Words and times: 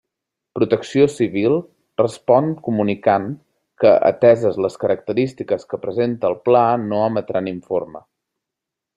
Protecció 0.59 1.07
Civil 1.15 1.57
respon 2.01 2.47
comunicant 2.67 3.27
que, 3.83 3.91
ateses 4.09 4.57
les 4.67 4.77
característiques 4.85 5.67
que 5.73 5.79
presenta 5.87 6.31
el 6.33 6.39
Pla 6.49 6.63
no 6.87 7.03
emetran 7.11 7.51
informe. 7.57 8.03